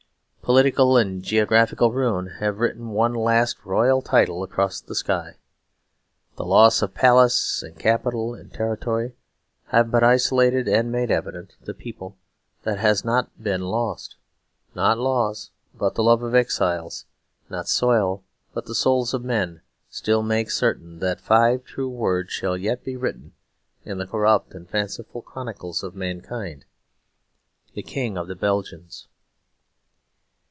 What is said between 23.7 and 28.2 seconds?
in the corrupt and fanciful chronicles of mankind: "The King